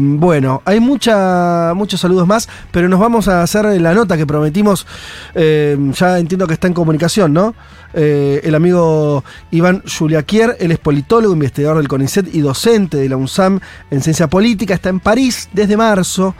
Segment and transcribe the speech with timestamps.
[0.00, 4.86] bueno, hay mucha, muchos saludos más, pero nos vamos a hacer la nota que prometimos.
[5.34, 7.54] eh, ya entiendo que está en comunicación, ¿no?
[7.92, 13.16] Eh, el amigo Iván Juliaquier, él es politólogo, investigador del CONICET y docente de la
[13.16, 13.60] UNSAM
[13.90, 14.74] en ciencia política.
[14.74, 16.34] Está en París desde marzo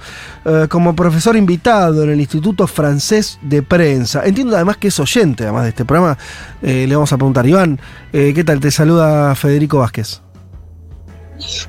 [0.45, 4.23] eh, como profesor invitado en el Instituto Francés de Prensa.
[4.25, 6.17] Entiendo además que es oyente, además de este programa.
[6.63, 7.81] Eh, le vamos a preguntar, Iván,
[8.13, 8.61] ¿qué tal?
[8.61, 10.30] Te saluda Federico Vázquez.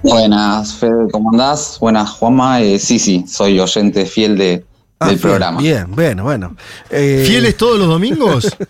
[0.03, 1.77] Buenas, Fede, ¿cómo andás?
[1.79, 2.61] Buenas, Juanma.
[2.61, 4.65] Eh, sí, sí, soy oyente fiel de,
[4.99, 5.59] Ah, del bien, programa.
[5.61, 6.55] Bien, bueno, bueno.
[6.91, 8.55] Eh, ¿Fieles todos los domingos?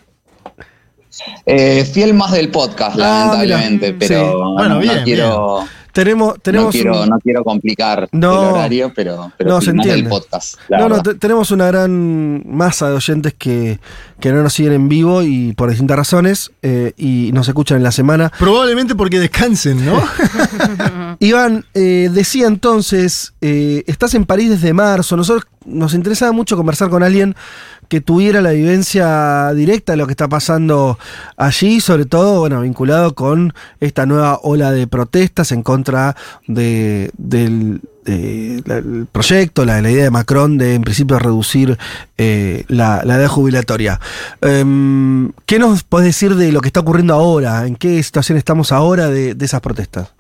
[1.46, 4.38] Eh, fiel más del podcast, Ah, lamentablemente, mira, pero sí.
[4.56, 8.32] Bueno, no bien, quiero, Tenemos, tenemos no, quiero, un- no quiero complicar No.
[8.44, 10.10] el horario, pero, pero No, se entiende.
[10.10, 10.56] podcast.
[10.70, 13.80] No, no, tenemos una gran masa de oyentes que,
[14.20, 17.84] que no nos siguen en vivo y por distintas razones eh, y nos escuchan en
[17.84, 18.32] la semana.
[18.40, 20.02] Probablemente porque descansen, ¿no?
[21.20, 25.16] Iván, eh, decía entonces, eh, estás en París desde marzo.
[25.18, 27.36] Nosotros nos interesaba mucho conversar con alguien
[27.92, 30.98] que tuviera la vivencia directa de lo que está pasando
[31.36, 36.16] allí, sobre todo, bueno, vinculado con esta nueva ola de protestas en contra
[36.48, 37.82] de, del
[39.12, 41.78] proyecto, la, la idea de Macron de en principio reducir
[42.18, 44.00] eh, la, edad jubilatoria.
[44.40, 47.68] Em, ¿Qué nos podés decir de lo que está ocurriendo ahora?
[47.68, 50.14] ¿En qué situación estamos ahora de, de esas protestas?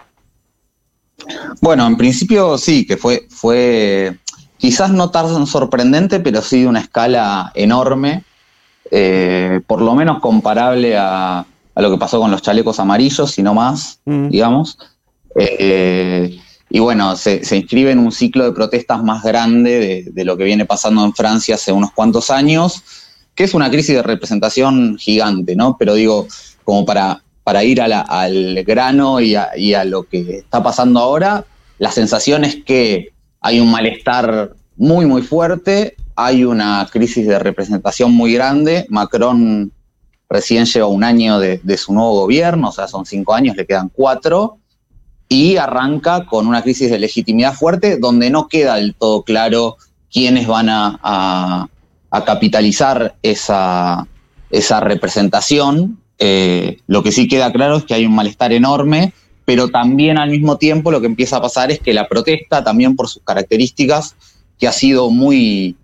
[1.62, 4.18] Bueno, en principio sí, que fue, fue
[4.62, 8.24] quizás no tan sorprendente, pero sí de una escala enorme,
[8.92, 11.40] eh, por lo menos comparable a,
[11.76, 14.30] a lo que pasó con los chalecos amarillos, si no más, Mm.
[14.30, 14.78] digamos.
[15.36, 16.40] Eh,
[16.70, 20.38] y bueno, se, se inscribe en un ciclo de protestas más grande de, de lo
[20.38, 22.84] que viene pasando en Francia hace unos cuantos años,
[23.36, 25.76] que es una crisis de representación gigante, ¿no?
[25.78, 26.28] Pero digo,
[26.64, 30.62] como para, para ir a la- al grano y a, y a lo que está
[30.62, 31.46] pasando ahora,
[31.80, 33.10] la sensación es que
[33.42, 38.86] hay un malestar muy, muy fuerte, hay una crisis de representación muy grande.
[38.90, 39.72] Macron
[40.30, 43.90] recién lleva un año de, su nuevo gobierno, o sea, son cinco años, le quedan
[43.90, 44.58] cuatro,
[45.28, 49.78] y arranca con una crisis de legitimidad fuerte donde no queda del todo claro
[50.12, 51.68] quiénes van a
[52.26, 54.08] capitalizar esa,
[54.52, 56.00] esa representación.
[56.20, 59.14] Eh, lo que sí queda claro es que hay un malestar enorme,
[59.46, 62.96] pero también al mismo tiempo lo que empieza a pasar es que la protesta, también
[62.96, 64.16] por sus características,
[64.58, 65.76] que ha sido muy,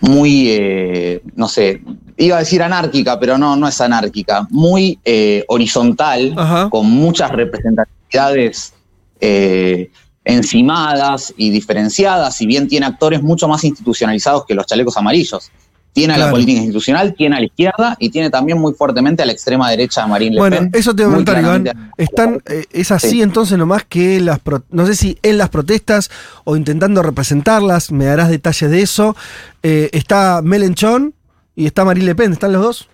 [0.00, 1.82] muy, eh, no sé,
[2.16, 6.70] iba a decir anárquica, pero no, no es anárquica, muy eh, horizontal, Ajá.
[6.70, 8.74] con muchas representatividades
[9.20, 9.90] eh,
[10.24, 15.50] encimadas y diferenciadas, si bien tiene actores mucho más institucionalizados que los chalecos amarillos.
[15.92, 19.26] Tiene a la política institucional, tiene a la izquierda y tiene también muy fuertemente a
[19.26, 20.70] la extrema derecha a Marine Le Bueno, Pen.
[20.72, 21.92] eso te voy a preguntar, Iván.
[21.96, 23.22] Están, eh, ¿Es así Sí.
[23.22, 26.08] entonces nomás que las, pro- no sé si en las protestas
[26.44, 29.16] o intentando representarlas, me darás detalles de eso,
[29.64, 31.12] eh, está Melenchon
[31.56, 32.88] y está Marine Le Pen, ¿están los dos?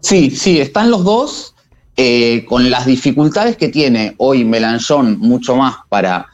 [0.00, 1.54] Sí, sí, están los dos
[1.96, 6.26] eh, con las dificultades que tiene hoy Melanchón mucho más para,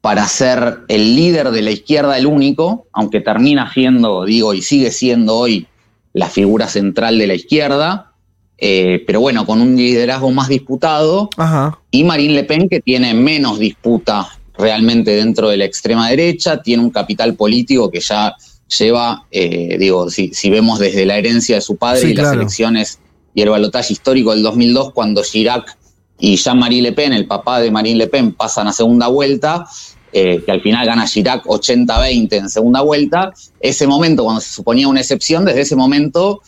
[0.00, 4.90] para ser el líder de la izquierda, el único, aunque termina siendo, digo, y sigue
[4.90, 5.66] siendo hoy
[6.12, 8.12] la figura central de la izquierda,
[8.58, 11.78] eh, pero bueno, con un liderazgo más disputado, Ajá.
[11.90, 16.82] y Marine Le Pen, que tiene menos disputa realmente dentro de la extrema derecha, tiene
[16.82, 18.34] un capital político que ya
[18.78, 22.32] lleva, eh, digo, si, si vemos desde la herencia de su padre Sí, y las
[22.32, 23.00] elecciones
[23.34, 25.76] y el balotaje histórico del 2002, cuando Chirac
[26.18, 29.66] y Jean-Marie Le Pen, el papá de Marine Le Pen, pasan a segunda vuelta,
[30.12, 34.88] eh, que al final gana Chirac 80-20 en segunda vuelta, ese momento, cuando se suponía
[34.88, 36.40] una excepción, desde ese momento,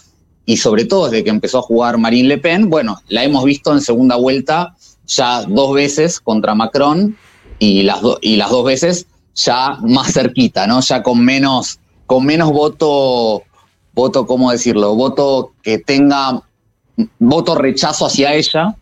[0.45, 3.73] y sobre todo desde que empezó a jugar Marine Le Pen, bueno, la hemos visto
[3.73, 4.75] en segunda vuelta
[5.07, 7.17] ya dos veces contra Macron
[7.59, 10.81] y las, y las dos veces ya más cerquita, ¿no?
[10.81, 13.43] Ya con menos, con menos voto,
[13.95, 14.95] voto, ¿cómo decirlo?
[14.95, 16.43] Voto que tenga
[17.19, 18.77] voto rechazo hacia ella,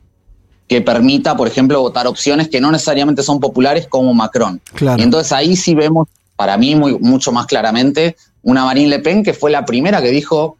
[0.70, 4.60] que permita, por ejemplo, votar opciones que no necesariamente son populares como Macron.
[4.75, 5.00] Claro.
[5.00, 6.06] Y entonces ahí sí vemos,
[6.37, 8.14] para mí, muy, mucho más claramente,
[8.44, 10.58] una Marine Le Pen que fue la primera que dijo,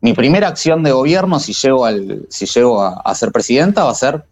[0.00, 3.92] mi primera acción de gobierno, si llego, al, si llego a, a ser presidenta, va
[3.92, 4.24] a ser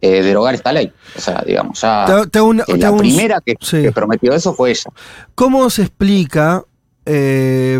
[0.00, 0.90] eh, derogar esta ley.
[1.18, 3.82] O sea, digamos, ya Te te eh, la un- primera que, sí.
[3.82, 4.90] que prometió eso fue ella.
[5.34, 6.64] ¿Cómo se explica
[7.04, 7.78] eh,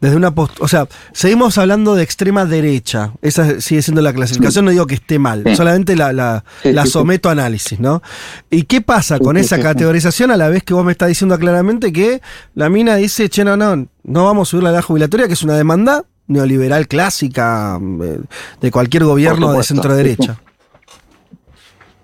[0.00, 3.12] desde una post O sea, seguimos hablando de extrema derecha.
[3.22, 7.28] Esa sigue siendo la clasificación, no digo que esté mal, solamente la, la, la someto
[7.28, 8.02] a análisis, ¿no?
[8.50, 11.92] ¿Y qué pasa con esa categorización a la vez que vos me estás diciendo claramente
[11.92, 12.20] que
[12.54, 15.42] la mina dice, che, no, no, no vamos a subir la edad jubilatoria, que es
[15.42, 18.20] una demanda neoliberal clásica eh,
[18.60, 20.40] de cualquier gobierno de centro derecha?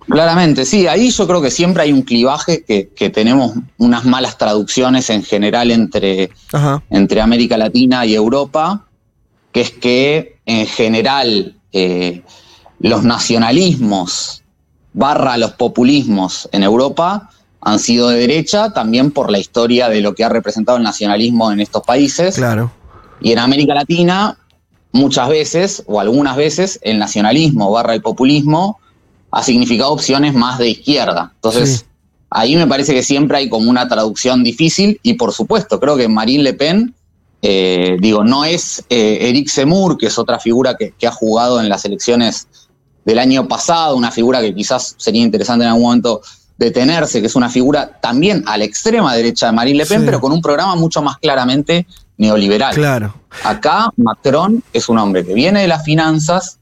[0.08, 4.38] Claramente, sí, ahí yo creo que siempre hay un clivaje que, que tenemos unas malas
[4.38, 6.30] traducciones en general entre,
[6.90, 8.86] entre América Latina y Europa,
[9.50, 12.22] que es que en general eh,
[12.78, 14.42] los nacionalismos
[14.92, 17.30] barra los populismos en Europa
[17.60, 21.50] han sido de derecha también por la historia de lo que ha representado el nacionalismo
[21.50, 22.36] en estos países.
[22.36, 22.70] Claro.
[23.20, 24.38] Y en América Latina,
[24.92, 28.78] muchas veces, o algunas veces, el nacionalismo barra el populismo
[29.36, 31.30] ha significado opciones más de izquierda.
[31.34, 31.84] Entonces,
[32.30, 36.08] ahí me parece que siempre hay como una traducción difícil y por supuesto, creo que
[36.08, 36.94] Marine Le Pen,
[37.42, 41.68] eh, digo, no es eh, Eric Zemmour, que es otra figura que, ha jugado en
[41.68, 42.48] las elecciones
[43.04, 46.22] del año pasado, una figura que quizás sería interesante en algún momento
[46.56, 50.18] detenerse, que es una figura también a la extrema derecha de Marine Le Pen, pero
[50.18, 51.86] con un programa mucho más claramente
[52.16, 52.74] neoliberal.
[52.74, 53.12] Claro.
[53.44, 56.58] Acá Macron es un hombre que viene de las finanzas,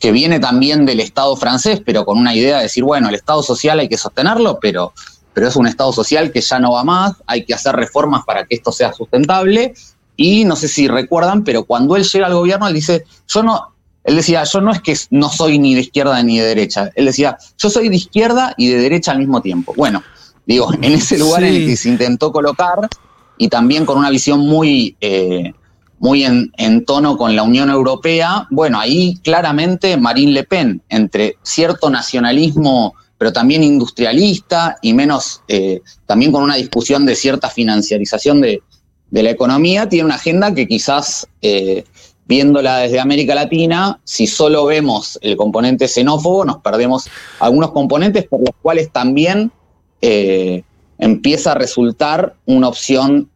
[0.00, 3.42] que viene también del Estado francés, pero con una idea de decir, bueno, el Estado
[3.42, 4.94] social hay que sostenerlo, pero,
[5.34, 8.46] pero es un Estado social que ya no va más, hay que hacer reformas para
[8.46, 9.74] que esto sea sustentable.
[10.16, 13.74] Y no sé si recuerdan, pero cuando él llega al gobierno, él dice, yo no,
[14.04, 16.90] él decía, yo no es que no soy ni de izquierda ni de derecha.
[16.94, 19.74] Él decía, yo soy de izquierda y de derecha al mismo tiempo.
[19.76, 20.02] Bueno,
[20.46, 22.88] digo, en ese lugar en el que se intentó colocar
[23.36, 25.52] y también con una visión muy, eh,
[26.00, 31.90] muy en, tono con la Unión Europea, bueno, ahí claramente Marine Le Pen, entre cierto
[31.90, 38.62] nacionalismo, pero también industrialista y menos, eh, también con una discusión de cierta financiarización de,
[39.10, 41.84] la economía, tiene una agenda que quizás, eh,
[42.24, 47.10] viéndola desde América Latina, si solo vemos el componente xenófobo, nos perdemos
[47.40, 49.52] algunos componentes por los cuales también
[50.00, 50.62] eh,
[50.96, 53.28] empieza a resultar una opción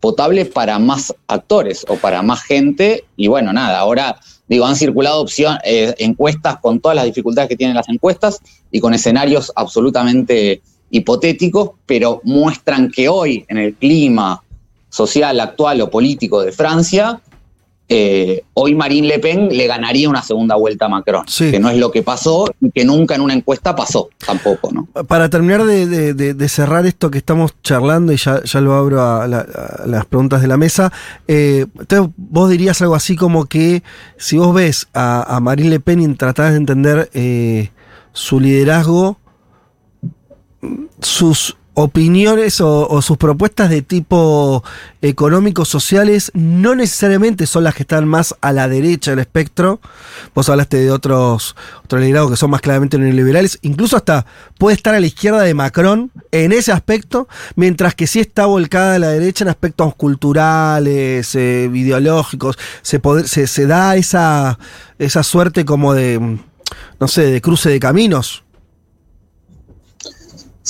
[0.00, 3.04] potable para más actores o para más gente.
[3.16, 4.18] Y bueno, nada, ahora
[4.48, 8.40] digo, han circulado opción, eh, encuestas con todas las dificultades que tienen las encuestas
[8.72, 10.60] y con escenarios absolutamente
[10.90, 14.42] hipotéticos, pero muestran que hoy en el clima
[14.88, 17.20] social actual o político de Francia,
[17.92, 21.76] eh, hoy Marine Le Pen le ganaría una segunda vuelta a Macron, que no es
[21.76, 24.70] lo que pasó y que nunca en una encuesta pasó tampoco.
[24.72, 24.86] ¿no?
[25.04, 30.40] Para terminar de, cerrar esto que estamos charlando y ya, lo abro a, las preguntas
[30.40, 30.92] de la mesa,
[31.26, 31.66] eh,
[32.16, 33.82] vos dirías algo así como que
[34.16, 37.70] si vos ves a, Marine Le Pen y tratás de entender eh,
[38.12, 39.18] su liderazgo,
[41.00, 44.62] sus opiniones o, sus propuestas de tipo
[45.02, 49.80] económico sociales no necesariamente son las que están más a la derecha del espectro.
[50.34, 53.58] Vos hablaste de otros, otros liderazgos que son más claramente neoliberales.
[53.62, 54.26] Incluso hasta
[54.58, 58.96] puede estar a la izquierda de Macron en ese aspecto, mientras que sí está volcada
[58.96, 62.58] a la derecha en aspectos culturales, eh, ideológicos.
[62.82, 64.58] Se, se, se da esa,
[64.98, 66.38] esa suerte como de,
[67.00, 68.44] no sé, de cruce de caminos.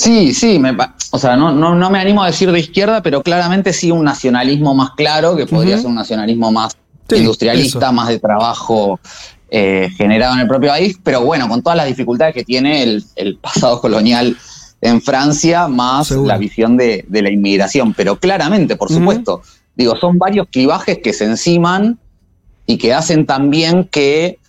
[0.01, 0.75] Sí, sí, me,
[1.11, 4.73] o sea, no, no, me animo a decir de izquierda, pero claramente sí un nacionalismo
[4.73, 6.75] más claro, que podría ser un nacionalismo más
[7.11, 8.99] industrialista, más de trabajo
[9.51, 13.37] eh, generado en el propio país, pero bueno, con todas las dificultades que tiene el,
[13.39, 14.35] pasado colonial
[14.81, 17.93] en Francia, más la visión de, la inmigración.
[17.93, 19.43] Pero claramente, por supuesto,
[19.75, 21.99] digo, son varios clivajes que se enciman
[22.65, 24.39] y que hacen también que,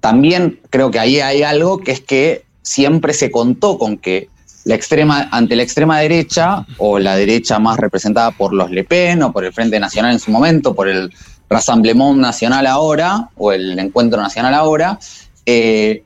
[0.00, 4.30] también creo que ahí hay algo que es que siempre se contó con que
[4.66, 9.22] la extrema, ante la extrema derecha, o la derecha más representada por los Le Pen,
[9.22, 11.14] o por el Frente Nacional en su momento, por el
[11.48, 14.98] Rassemblement Nacional ahora, o el Encuentro Nacional ahora,
[15.46, 16.02] eh,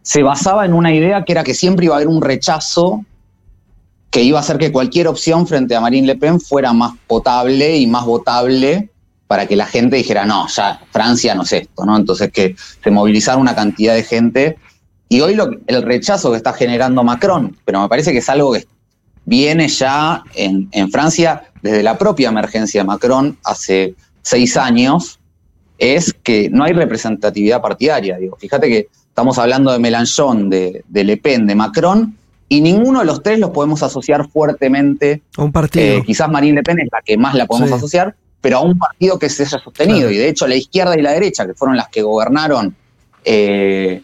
[0.00, 3.04] se basaba en una idea que era que siempre iba a haber un rechazo
[4.08, 7.76] que iba a hacer que cualquier opción frente a Marine Le Pen fuera más potable
[7.76, 8.88] y más votable
[9.26, 11.98] para que la gente dijera, no, ya Francia no es esto, ¿no?
[11.98, 14.56] Entonces que se movilizara una cantidad de gente
[15.08, 18.52] y hoy lo, el rechazo que está generando Macron, pero me parece que es algo
[18.52, 18.66] que
[19.24, 25.20] viene ya en, Francia desde la propia emergencia de Macron hace seis años,
[25.78, 28.16] es que no hay representatividad partidaria.
[28.18, 32.16] Digo, fíjate que estamos hablando de Mélenchon, de, Le Pen, de Macron,
[32.48, 35.22] y ninguno de los tres los podemos asociar fuertemente.
[35.36, 35.84] A un partido.
[35.84, 38.78] Eh, quizás Marine Le Pen es la que más la podemos asociar, pero a un
[38.78, 40.10] partido que se haya sostenido.
[40.10, 42.74] Y de hecho, la izquierda y la derecha, que fueron las que gobernaron
[43.24, 44.02] eh,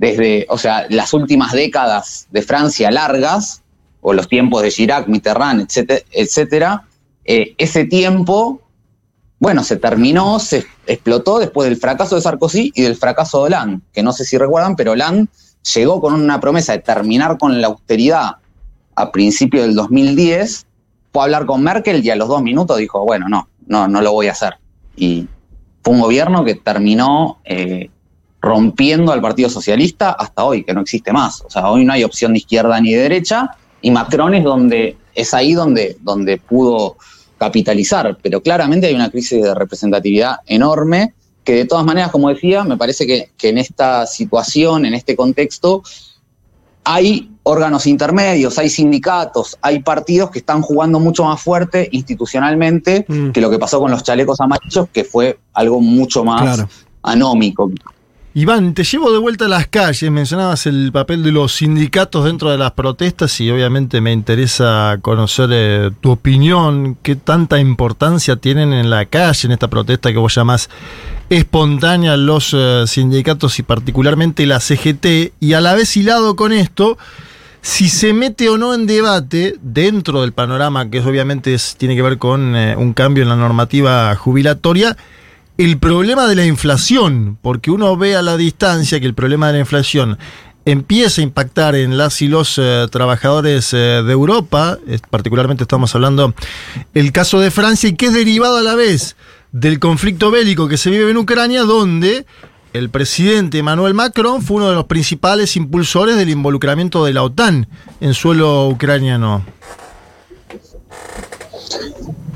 [0.00, 3.62] desde, o sea, las últimas décadas de Francia largas,
[4.00, 5.68] o los tiempos de Chirac, Mitterrand,
[6.10, 6.84] etcétera,
[7.26, 8.62] eh, ese tiempo,
[9.38, 13.82] bueno, se terminó, se explotó después del fracaso de Sarkozy y del fracaso de Hollande,
[13.92, 15.28] que no sé si recuerdan, pero Hollande
[15.74, 18.36] llegó con una promesa de terminar con la austeridad
[18.94, 20.66] a principios del 2010,
[21.12, 24.00] fue a hablar con Merkel y a los dos minutos dijo, bueno, no, no, no
[24.00, 24.54] lo voy a hacer.
[24.96, 25.28] Y
[25.84, 27.90] fue un gobierno que terminó eh,
[28.40, 31.42] rompiendo al Partido Socialista hasta hoy, que no existe más.
[31.42, 33.50] O sea, hoy no hay opción de izquierda ni de derecha,
[33.82, 36.96] y Macron es donde es ahí donde, donde pudo
[37.38, 42.64] capitalizar, pero claramente hay una crisis de representatividad enorme que de todas maneras, como decía,
[42.64, 45.82] me parece que, que en esta situación, en este contexto,
[46.84, 53.30] hay órganos intermedios, hay sindicatos, hay partidos que están jugando mucho más fuerte institucionalmente Mm.
[53.30, 56.68] que lo que pasó con los chalecos amarillos, que fue algo mucho más Claro.
[57.02, 57.70] anómico.
[58.32, 60.08] Iván, te llevo de vuelta a las calles.
[60.08, 65.50] Mencionabas el papel de los sindicatos dentro de las protestas y obviamente me interesa conocer
[65.52, 66.96] eh, tu opinión.
[67.02, 70.70] ¿Qué tanta importancia tienen en la calle, en esta protesta que vos llamás
[71.28, 75.32] espontánea, los eh, sindicatos y particularmente la CGT?
[75.40, 76.98] Y a la vez hilado con esto,
[77.62, 82.02] si se mete o no en debate dentro del panorama, que obviamente es- tiene que
[82.02, 84.96] ver con eh, un cambio en la normativa jubilatoria,
[85.64, 89.52] el problema de la inflación, porque uno ve a la distancia que el problema de
[89.52, 90.16] la inflación
[90.64, 94.78] empieza a impactar en las y los eh, trabajadores eh, de Europa,
[95.10, 96.32] particularmente estamos hablando
[96.94, 99.16] el caso de Francia, y que es derivado a la vez
[99.52, 102.24] del conflicto bélico que se vive en Ucrania, donde
[102.72, 107.68] el presidente Emmanuel Macron fue uno de los principales impulsores del involucramiento de la OTAN
[108.00, 109.44] en suelo ucraniano.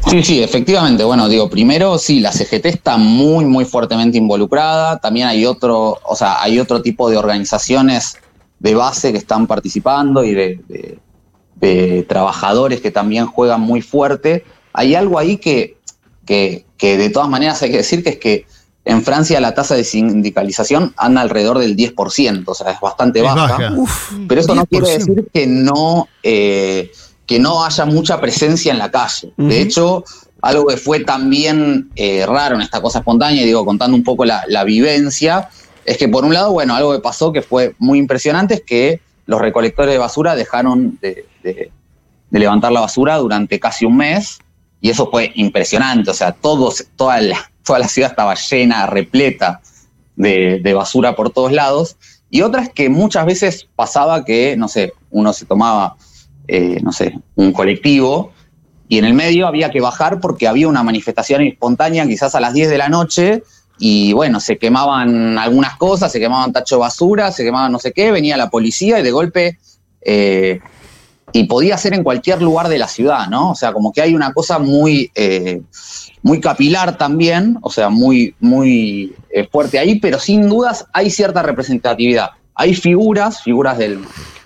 [0.08, 1.02] Sí, sí, efectivamente.
[1.04, 4.98] Bueno, digo, primero sí, la CGT está muy, muy fuertemente involucrada.
[4.98, 8.16] También hay otro, o sea, hay otro tipo de organizaciones
[8.58, 10.98] de base que están participando y de, de-
[11.56, 14.44] de trabajadores que también juegan muy fuerte.
[14.72, 15.78] Hay algo ahí que,
[16.26, 18.46] que, que de todas maneras hay que decir que es que
[18.84, 23.24] en Francia la tasa de sindicalización anda alrededor del 10%, o sea, es bastante Es
[23.24, 23.46] baja.
[23.56, 23.72] baja.
[23.76, 24.98] Uf, Pero eso no quiere 10%.
[24.98, 26.90] decir que no, eh,
[27.26, 29.32] que no haya mucha presencia en la calle.
[29.36, 30.04] De hecho,
[30.42, 34.24] algo que fue también eh, raro en esta cosa espontánea, y digo, contando un poco
[34.24, 35.48] la, la vivencia,
[35.86, 39.00] es que por un lado, bueno, algo que pasó que fue muy impresionante es que
[39.26, 41.70] los recolectores de basura dejaron de, de-
[42.30, 44.38] de levantar la basura durante casi un mes,
[44.80, 46.10] y eso fue impresionante.
[46.10, 49.60] O sea, todos, toda, la, toda la ciudad estaba llena, repleta
[50.16, 51.96] de, de basura por todos lados.
[52.28, 55.96] Y otra es que muchas veces pasaba que, no sé, uno se tomaba,
[56.46, 58.32] eh, no sé, un colectivo
[58.88, 62.52] y en el medio había que bajar porque había una manifestación espontánea quizás a las
[62.52, 63.42] 10 de la noche
[63.78, 68.12] y bueno, se quemaban algunas cosas, se quemaban tacho basura, se quemaban no sé qué,
[68.12, 69.58] venía la policía y de golpe...
[70.02, 70.60] eh,
[71.36, 73.50] y podía ser en cualquier lugar de la ciudad, ¿no?
[73.50, 75.62] O sea, como que hay una cosa muy, eh,
[76.22, 79.16] muy capilar también, o sea, muy, muy
[79.50, 82.30] fuerte ahí, pero sin dudas hay cierta representatividad.
[82.54, 83.98] Hay figuras, figuras del,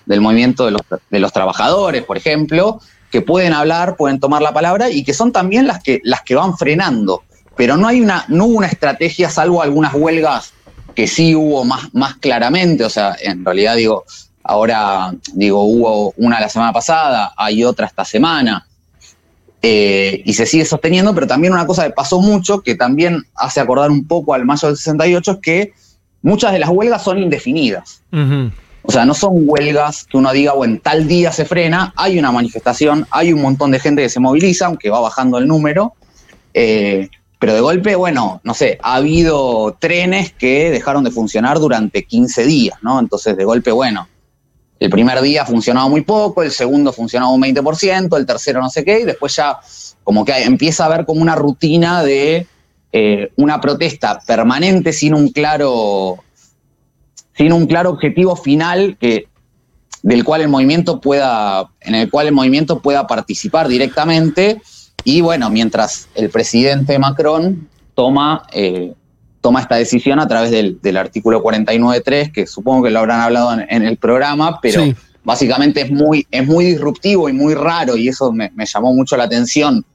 [0.09, 5.03] del movimiento de los, trabajadores, por ejemplo, que pueden hablar, pueden tomar la palabra y
[5.03, 6.01] que son también las que,
[6.35, 7.23] van frenando.
[7.55, 10.53] Pero no hay una, no hubo una estrategia, salvo algunas huelgas
[10.95, 12.83] que sí hubo más, claramente.
[12.83, 14.03] O sea, en realidad digo,
[14.41, 18.65] ahora digo, hubo una la semana pasada, hay otra esta semana.
[19.61, 23.59] eh, y se sigue sosteniendo, pero también una cosa que pasó mucho, que también hace
[23.59, 25.73] acordar un poco al mayo del 68, es que
[26.23, 28.01] muchas de las huelgas son indefinidas.
[28.11, 28.51] Ujú.
[28.89, 32.31] O sea, no son huelgas que uno diga, bueno, tal día se frena, hay una
[32.31, 35.93] manifestación, hay un montón de gente que se moviliza, aunque va bajando el número.
[36.55, 42.03] eh, pero de golpe, bueno, no sé, ha habido trenes que dejaron de funcionar durante
[42.03, 42.99] 15 días, ¿no?
[42.99, 44.07] Entonces, de golpe, bueno,
[44.79, 48.83] el primer día funcionaba muy poco, el segundo funcionaba un 20%, el tercero no sé
[48.83, 49.59] qué, y después ya
[50.03, 52.47] como que empieza a haber como una rutina de
[52.91, 56.23] eh, una protesta permanente sin un claro
[57.39, 59.29] sin un claro objetivo final que,
[60.03, 64.61] del cual el movimiento pueda, en el cual el movimiento pueda participar directamente.
[65.05, 68.93] Y bueno, mientras el presidente Macron toma, eh,
[69.39, 73.53] toma esta decisión a través del, del artículo 49.3, que supongo que lo habrán hablado
[73.53, 74.93] en, en el programa, pero Sí.
[75.23, 79.15] básicamente es muy, es muy disruptivo y muy raro, y eso me, me llamó mucho
[79.15, 79.85] la atención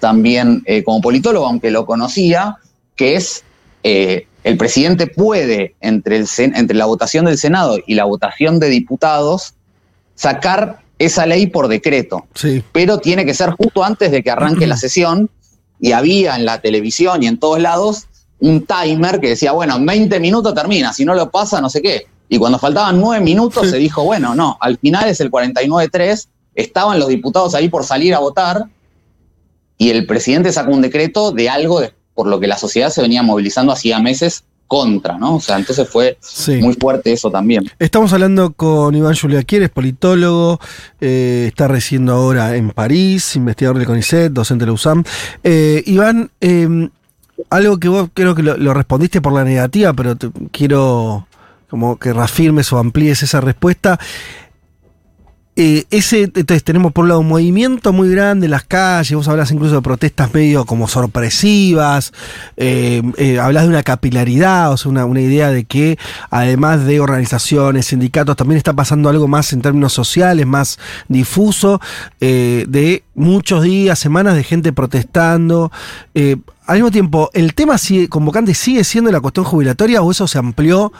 [0.00, 2.56] también eh, como politólogo, aunque lo conocía,
[2.96, 3.44] que es
[3.82, 8.68] eh, el presidente puede, entre, el, entre la votación del Senado y la votación de
[8.68, 9.54] diputados,
[10.14, 12.62] sacar esa ley por decreto, Sí.
[12.72, 15.30] pero tiene que ser justo antes de que arranque la sesión,
[15.80, 18.06] y había en la televisión y en todos lados
[18.40, 21.80] un timer que decía, bueno, en 20 minutos termina, si no lo pasa, no sé
[21.82, 22.06] qué.
[22.28, 23.70] Y cuando faltaban 9 minutos Sí.
[23.70, 28.14] se dijo, bueno, no, al final es el 49-3, estaban los diputados ahí por salir
[28.14, 28.64] a votar,
[29.76, 33.00] y el presidente sacó un decreto de algo de- por lo que la sociedad se
[33.00, 35.36] venía movilizando hacía meses contra, ¿no?
[35.36, 36.56] O sea, entonces fue Sí.
[36.56, 37.70] muy fuerte eso también.
[37.78, 40.58] Estamos hablando con Iván Juliaquier, es politólogo,
[41.00, 45.04] eh, está residiendo ahora en París, investigador del CONICET, docente de la USAM.
[45.44, 46.88] Eh, Iván, eh,
[47.50, 51.28] algo que vos creo que lo, lo respondiste por la negativa, pero te- quiero
[51.70, 53.96] como que reafirmes o amplíes esa respuesta.
[55.60, 59.26] Eh, ese, entonces tenemos por un lado un movimiento muy grande en las calles, vos
[59.26, 62.12] hablas incluso de protestas medio como sorpresivas,
[62.56, 65.98] eh, eh, hablas de una capilaridad, o sea, una, una idea de que
[66.30, 71.80] además de organizaciones, sindicatos, también está pasando algo más en términos sociales, más difuso,
[72.20, 75.72] eh, de muchos días, semanas de gente protestando.
[76.68, 80.38] Al mismo tiempo, ¿el tema sigue, convocante sigue siendo la cuestión jubilatoria o eso se
[80.38, 80.92] amplió?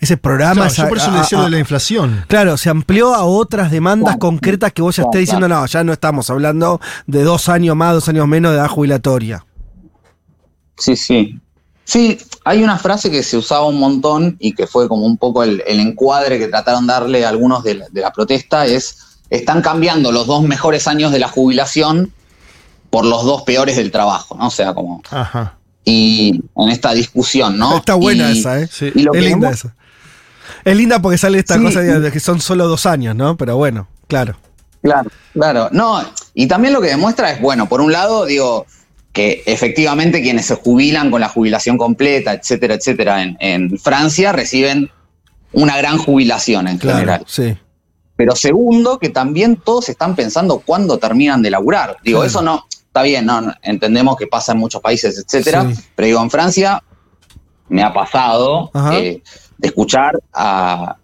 [0.00, 0.54] Ese programa.
[0.54, 2.24] Claro, esa- yo por eso a- le decía a- de la inflación.
[2.28, 4.18] Claro, se amplió a otras demandas Claro.
[4.20, 7.94] concretas que vos ya estés diciendo, no, ya no estamos hablando de dos años más,
[7.94, 9.44] dos años menos de edad jubilatoria.
[10.76, 11.38] Sí, sí.
[11.84, 15.42] Sí, hay una frase que se usaba un montón y que fue como un poco
[15.42, 18.98] el, el encuadre que trataron de darle a algunos de la, de la protesta, es,
[19.30, 22.12] están cambiando los dos mejores años de la jubilación
[22.90, 24.48] por los dos peores del trabajo, ¿no?
[24.48, 25.02] O sea, como...
[25.10, 25.54] Ajá.
[25.84, 27.78] Y en esta discusión, ¿no?
[27.78, 28.68] Está buena Y- esa, ¿eh?
[28.70, 28.92] Sí.
[28.94, 29.74] y lo es que linda hemos- esa.
[30.64, 33.36] Es linda porque sale esta Sí, cosa de, que son solo dos años, ¿no?
[33.36, 34.36] Pero bueno, claro.
[34.82, 35.68] Claro, claro.
[35.72, 36.00] No,
[36.34, 38.66] y también lo que demuestra es, bueno, por un lado, digo,
[39.12, 44.90] que efectivamente quienes se jubilan con la jubilación completa, etcétera, etcétera, en, en Francia reciben
[45.52, 47.24] una gran jubilación en Claro, general.
[47.26, 47.56] sí.
[48.16, 51.96] Pero segundo, que también todos están pensando cuándo terminan de laburar.
[52.04, 52.28] Digo, Claro.
[52.28, 55.80] eso no, está bien, no, no, entendemos que pasa en muchos países, etcétera, Sí.
[55.96, 56.82] pero digo, en Francia
[57.68, 58.96] me ha pasado Ajá.
[58.98, 59.22] eh,
[59.58, 60.96] de escuchar a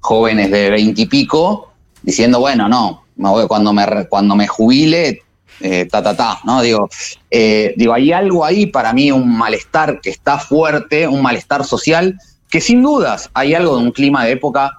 [0.00, 5.22] jóvenes de veintipico diciendo, bueno, no, me voy- cuando, me, cuando me jubile,
[5.60, 6.60] eh, ta, ta, ta, ¿no?
[6.60, 6.88] Digo,
[7.30, 12.18] eh, digo, hay algo ahí para mí, un malestar que está fuerte, un malestar social,
[12.50, 14.72] que sin dudas hay algo de un clima de época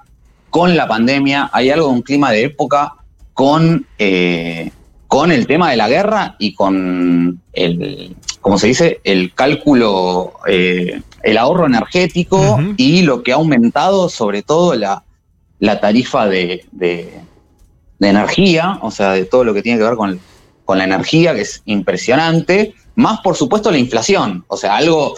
[0.50, 2.94] con la pandemia, hay algo de un clima de época
[3.34, 4.72] con, eh,
[5.08, 8.16] con el tema de la guerra y con el,
[8.48, 9.02] ¿cómo se dice?
[9.04, 15.04] El cálculo, eh, el ahorro energético y lo que ha aumentado sobre todo la,
[15.60, 17.14] la tarifa de, de-
[18.00, 20.20] de energía, o sea, de todo lo que tiene que ver con,
[20.66, 25.16] con la energía, que es impresionante, más por supuesto la inflación, o sea, algo,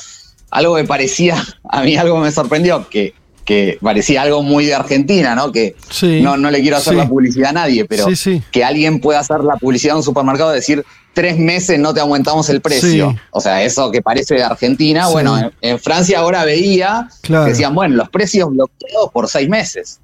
[0.50, 1.36] algo que parecía,
[1.70, 3.14] a mí algo me sorprendió, que,
[3.46, 5.52] que parecía algo muy de Argentina, ¿no?
[5.52, 6.22] Que Sí.
[6.22, 6.98] no, no le quiero hacer Sí.
[7.00, 8.42] la publicidad a nadie, pero Sí, sí.
[8.52, 12.00] que alguien pueda hacer la publicidad en un supermercado y decir tres meses no te
[12.00, 13.12] aumentamos el precio.
[13.12, 13.18] Sí.
[13.32, 15.12] O sea, eso que parece de Argentina, Sí.
[15.14, 17.46] bueno, en, en Francia ahora veía Claro.
[17.46, 20.00] que decían, bueno, los precios bloqueados por seis meses.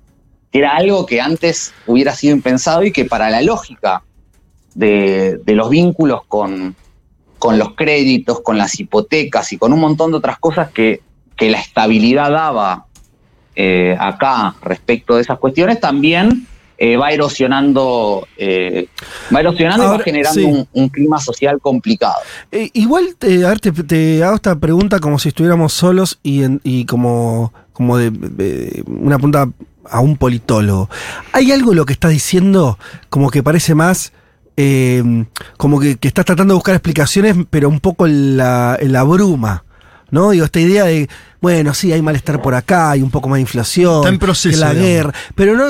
[0.52, 4.04] Que era algo que antes hubiera sido impensado y que para la lógica
[4.74, 6.76] de, de los vínculos con,
[7.40, 11.02] con los créditos, con las hipotecas y con un montón de otras cosas que,
[11.36, 12.86] que la estabilidad daba
[13.56, 18.88] eh, acá respecto de esas cuestiones, también eh, va erosionando, eh,
[19.34, 20.46] va erosionando y va generando sí.
[20.46, 22.16] un, un clima social complicado.
[22.52, 26.44] Eh, igual, eh, a ver, te, te hago esta pregunta como si estuviéramos solos y,
[26.44, 29.50] en- y como, como de, de una punta
[29.90, 30.90] a un politólogo.
[31.32, 32.78] ¿Hay algo en lo que estás diciendo
[33.10, 34.12] como que parece más...
[34.58, 35.04] eh,
[35.58, 39.04] como que, que estás tratando de buscar explicaciones, pero un poco en la, en la
[39.04, 39.64] bruma,
[40.12, 40.32] ¿no?
[40.32, 41.10] Digo, esta idea de,
[41.42, 44.50] bueno, sí, hay malestar por acá, hay un poco más de inflación, Está en proceso,
[44.56, 44.90] que la digamos.
[44.90, 45.66] guerra, pero no,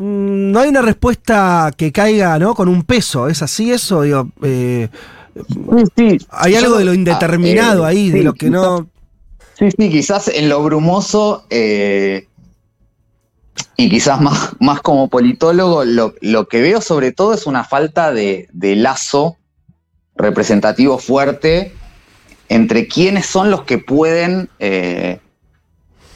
[0.00, 2.54] no hay una respuesta que caiga, ¿no?
[2.54, 4.02] Con un peso, ¿es así eso?
[4.02, 4.88] Digo, eh,
[6.30, 8.88] hay algo de lo indeterminado Ah, eh, ahí, de sí, lo que no.
[9.58, 12.26] Sí, sí, quizás en lo brumoso eh,
[13.76, 18.12] y quizás más, más como politólogo, lo, lo que veo sobre todo es una falta
[18.12, 19.36] de, de lazo
[20.16, 21.74] representativo fuerte
[22.48, 25.20] entre quiénes son los que pueden eh,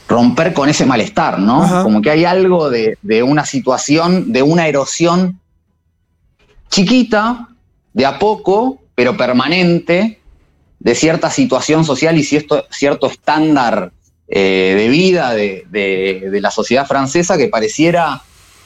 [0.07, 1.63] romper con ese malestar, ¿no?
[1.63, 1.83] Ajá.
[1.83, 5.39] Como que hay algo de, de una situación, de una erosión
[6.69, 7.47] chiquita,
[7.93, 10.19] de a poco, pero permanente,
[10.79, 13.91] de cierta situación social y cierto, cierto estándar
[14.27, 18.21] eh, de vida de, de- de la sociedad francesa que pareciera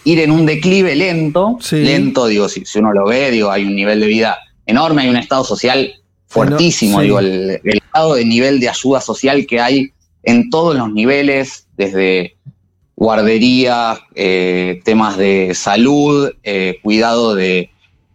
[0.06, 1.78] ir en un declive lento, Sí.
[1.78, 5.10] lento, digo, si, si uno lo ve, digo, hay un nivel de vida enorme, hay
[5.10, 5.94] un estado social
[6.28, 7.04] fuertísimo, sí.
[7.06, 9.92] digo, el, el grado de nivel de ayuda social que hay
[10.24, 12.38] en todos los niveles, desde
[13.00, 17.70] guarderías, eh, temas de salud, eh, cuidado de,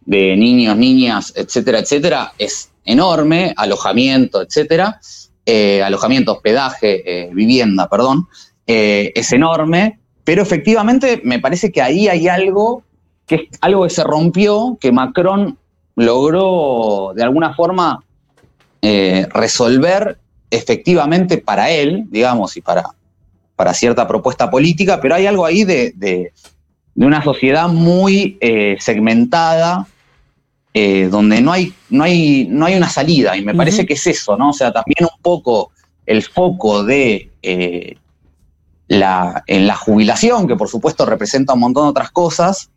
[0.05, 4.99] niños, niñas, etcétera, etcétera, es enorme, alojamiento, etcétera,
[5.43, 8.27] eh, alojamiento, hospedaje, vivienda, perdón,
[8.67, 12.83] es enorme, pero efectivamente me parece que ahí hay algo
[13.25, 15.57] que es algo que se rompió, que Macron
[15.95, 18.03] logró de alguna forma
[18.83, 22.83] resolver efectivamente para él, digamos, y para,
[23.55, 26.31] para cierta propuesta política, pero hay algo ahí de, de-
[26.93, 29.85] de una sociedad muy eh, segmentada,
[30.73, 34.07] eh, donde no hay, no, hay, no hay una salida, y me parece que es
[34.07, 34.49] eso, ¿no?
[34.51, 35.71] O sea, también un poco
[36.05, 37.97] el foco de eh,
[38.87, 42.69] la, en la jubilación, que por supuesto representa un montón de otras cosas,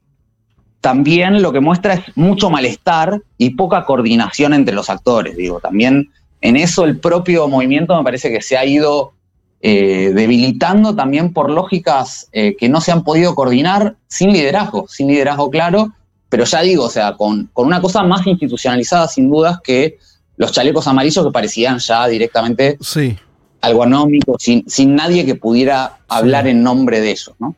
[0.81, 5.37] también lo que muestra es mucho malestar y poca coordinación entre los actores.
[5.37, 9.13] Digo, también en eso el propio movimiento me parece que se ha ido
[9.61, 15.09] eh, debilitando también por lógicas eh, que no se han podido coordinar sin liderazgo, sin
[15.09, 15.93] liderazgo claro,
[16.29, 19.99] pero ya digo, o sea, con, con una cosa más institucionalizada sin dudas que
[20.37, 23.17] los chalecos amarillos que parecían ya directamente Sí.
[23.61, 27.57] algo anómico, sin, sin nadie que pudiera hablar en nombre de ellos, ¿no?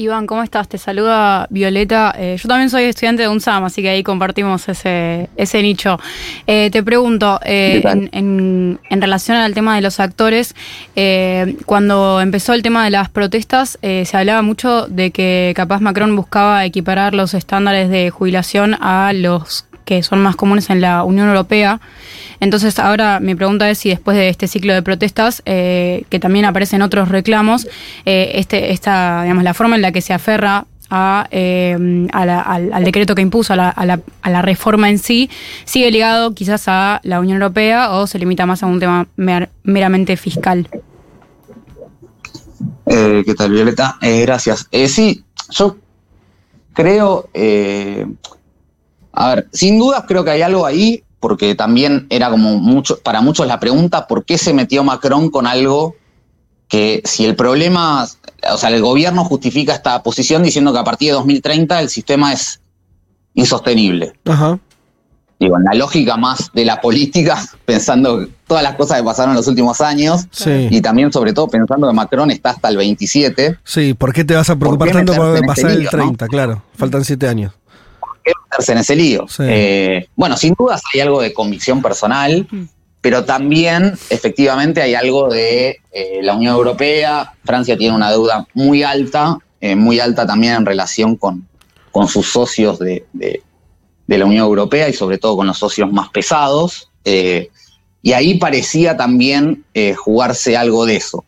[0.00, 0.66] Iván, ¿cómo estás?
[0.66, 2.14] Te saluda Violeta.
[2.16, 5.98] Eh, yo también soy estudiante de UNSAM, así que ahí compartimos ese, ese nicho.
[6.46, 10.54] Eh, te pregunto, eh, en, en- en relación al tema de los actores,
[11.66, 16.64] cuando empezó el tema de las protestas, se hablaba mucho de que capaz Macron buscaba
[16.64, 21.80] equiparar los estándares de jubilación a los que son más comunes en la Unión Europea.
[22.38, 26.44] Entonces, ahora mi pregunta es si después de este ciclo de protestas, eh, que también
[26.44, 27.66] aparecen otros reclamos,
[28.06, 33.16] eh, este, esta, digamos, la forma en la que se aferra a, eh, al, decreto
[33.16, 35.28] que impuso, a la, reforma en sí,
[35.64, 39.50] sigue ligado quizás a la Unión Europea o se limita más a un tema mer-
[39.64, 40.68] meramente fiscal.
[42.86, 43.98] ¿Qué tal, Violeta?
[44.00, 44.68] Gracias.
[44.86, 45.78] Sí, yo
[46.74, 47.28] creo,
[49.12, 53.20] a ver, sin dudas creo que hay algo ahí, porque también era como mucho, para
[53.20, 55.96] muchos la pregunta, ¿por qué se metió Macron con algo
[56.68, 58.06] que si el problema,
[58.52, 62.32] o sea, el gobierno justifica esta posición diciendo que a partir de 2030 el sistema
[62.32, 62.60] es
[63.34, 64.12] insostenible?
[64.26, 64.58] Ajá.
[65.38, 69.36] Digo, en la lógica más de la política, pensando todas las cosas que pasaron en
[69.36, 70.68] los últimos años, Sí.
[70.70, 74.34] y también sobre todo pensando que Macron está hasta el 27, Sí, ¿por qué te
[74.34, 75.98] vas a preocupar tanto por meterse en pasar ese el lío, no?
[75.98, 76.28] 30?
[76.28, 77.52] Claro, faltan siete años.
[78.24, 79.26] Qué meterse en ese lío.
[79.28, 79.42] Sí.
[79.46, 82.46] Eh, bueno, sin dudas hay algo de convicción personal,
[83.00, 87.32] pero también efectivamente hay algo de eh, la Unión Europea.
[87.44, 91.46] Francia tiene una deuda muy alta, eh, muy alta también en relación con,
[91.92, 93.42] con sus socios de, de-
[94.06, 96.90] de la Unión Europea y sobre todo con los socios más pesados.
[97.04, 97.48] eh,
[98.02, 101.24] y ahí parecía también eh, jugarse algo de eso.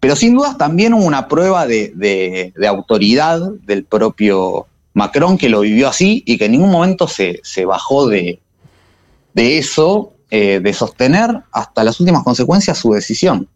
[0.00, 5.48] Pero sin dudas también hubo una prueba de, de- de autoridad del propio Macron que
[5.48, 8.40] lo vivió así y que en ningún momento se, se bajó de,
[9.34, 13.48] de eso, eh, de sostener hasta las últimas consecuencias su decisión.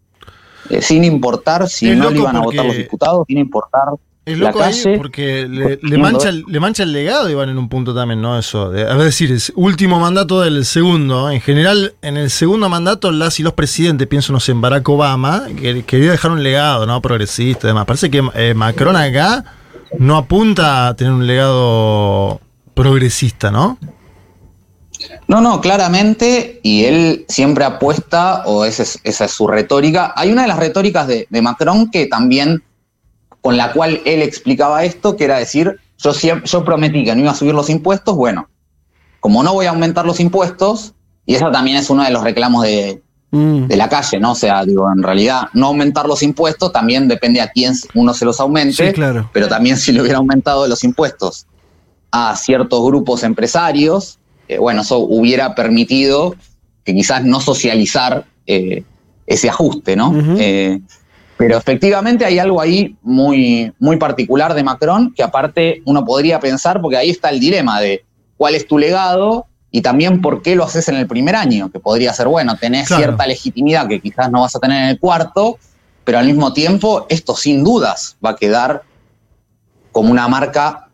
[0.69, 3.83] Eh, sin importar si Es no le iban a votar los diputados, sin importar
[4.25, 4.97] Es la loco ahí calle.
[4.97, 5.47] porque
[5.81, 8.37] le, mancha, el- le mancha el legado, Iván, en un punto también, ¿no?
[8.37, 8.69] Eso.
[8.69, 11.29] de- a ver, decir, es último mandato del segundo.
[11.31, 14.89] En general, en el segundo mandato, las y los presidentes, pienso, no sé, en Barack
[14.89, 17.01] Obama, que quería dejar un legado, ¿no?
[17.01, 17.85] Progresista y demás.
[17.85, 19.45] Parece que eh, Macron acá
[19.97, 22.41] no apunta a tener un legado
[22.73, 23.77] progresista, ¿no?
[25.27, 30.13] No, no, claramente, y él siempre apuesta, o esa es, esa es su retórica.
[30.15, 32.63] Hay una de las retóricas de, Macron que también,
[33.41, 37.31] con la cual él explicaba esto, que era decir, yo, yo prometí que no iba
[37.31, 38.49] a subir los impuestos, bueno,
[39.19, 40.93] como no voy a aumentar los impuestos,
[41.25, 43.67] y eso también es uno de los reclamos de, Mm.
[43.67, 44.31] de la calle, ¿no?
[44.31, 48.23] O sea, digo, en realidad, no aumentar los impuestos también depende a quién uno se
[48.23, 49.29] los aumente Sí, claro.
[49.33, 51.45] pero también si le hubiera aumentado los impuestos
[52.09, 56.35] a ciertos grupos empresarios, eh, bueno, eso hubiera permitido
[56.85, 58.83] que quizás no socializar eh,
[59.25, 60.13] ese ajuste, ¿no?
[60.39, 60.79] Eh,
[61.35, 66.81] pero efectivamente hay algo ahí muy, muy particular de Macron que aparte uno podría pensar,
[66.81, 68.05] porque ahí está el dilema de
[68.37, 71.79] cuál es tu legado y también por qué lo haces en el primer año, que
[71.79, 73.03] podría ser, bueno, tenés Claro.
[73.03, 75.59] cierta legitimidad que quizás no vas a tener en el cuarto,
[76.03, 78.81] pero al mismo tiempo esto sin dudas va a quedar
[79.91, 80.87] como una marca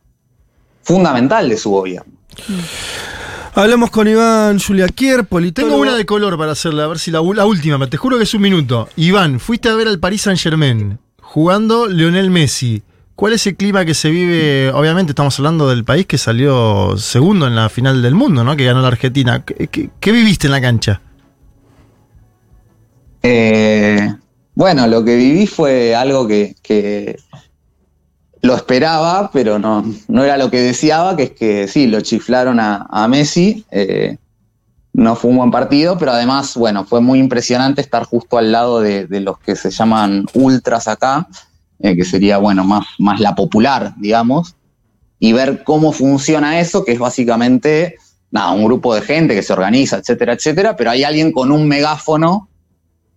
[0.81, 2.11] fundamental de su gobierno.
[3.55, 5.75] Hablamos con Iván Juliaquier, politólogo.
[5.75, 8.17] Tengo una de color para hacerla, a ver si la, la última, pero te juro
[8.17, 8.89] que es un minuto.
[8.97, 12.83] Iván, fuiste a ver al Paris Saint Germain jugando Lionel Messi.
[13.15, 14.71] ¿Cuál es el clima que se vive?
[14.71, 18.55] Obviamente estamos hablando del país que salió segundo en la final del mundo, ¿no?
[18.55, 19.43] Que ganó la Argentina.
[19.45, 20.99] ¿Qué, viviste en la cancha?
[23.21, 24.11] Eh,
[24.55, 27.17] bueno, lo que viví fue algo que,
[28.41, 32.59] lo esperaba, pero no, no era lo que deseaba, que es que sí, lo chiflaron
[32.59, 33.63] a, Messi.
[33.71, 34.17] eh,
[34.91, 38.79] no fue un buen partido, pero además, bueno, fue muy impresionante estar justo al lado
[38.79, 41.27] de los que se llaman ultras acá,
[41.79, 44.55] eh, que sería, bueno, más, más la popular, digamos,
[45.19, 47.95] y ver cómo funciona eso, que es básicamente,
[48.31, 51.67] nada, un grupo de gente que se organiza, etcétera, etcétera, pero hay alguien con un
[51.67, 52.49] megáfono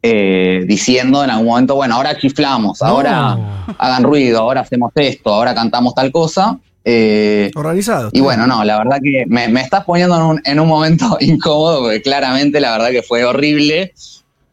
[0.03, 3.37] eh, diciendo en algún momento, bueno, ahora chiflamos, ahora
[3.79, 6.59] hagan ruido, ahora hacemos esto, ahora cantamos tal cosa.
[6.85, 8.11] Eh, Organizado.
[8.13, 11.17] y bueno, no, la verdad que me, me estás poniendo en un, en un momento
[11.21, 13.93] incómodo, porque claramente la verdad que fue horrible.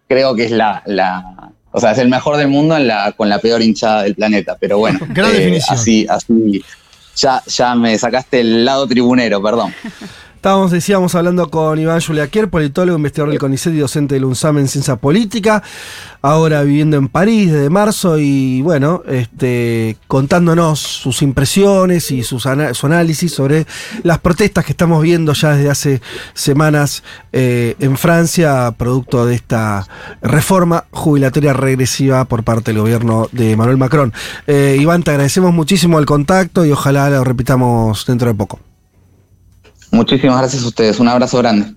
[0.08, 1.33] Creo que es la, la
[1.74, 4.56] o sea, es el mejor del mundo en la, con la peor hinchada del planeta.
[4.60, 5.78] Pero bueno, Gran eh, definición.
[5.78, 6.64] así, así,
[7.16, 9.74] ya, ya me sacaste el lado tribunero, perdón.
[10.44, 14.68] Estábamos, decíamos, hablando con Iván Juliaquier, politólogo, investigador del CONICET y docente del UNSAM en
[14.68, 15.64] ciencia política,
[16.22, 22.86] ahora viviendo en París desde marzo y bueno, este, contándonos sus impresiones y sus su
[22.86, 23.66] análisis sobre
[24.04, 26.02] las protestas que estamos viendo ya desde hace
[26.34, 29.88] semanas eh, en Francia, producto de esta
[30.22, 34.12] reforma jubilatoria regresiva por parte del gobierno de Manuel Macron.
[34.46, 38.60] Eh, Iván, te agradecemos muchísimo el contacto y ojalá lo repitamos dentro de poco.
[39.94, 41.00] Muchísimas gracias a ustedes.
[41.00, 41.76] Un abrazo grande.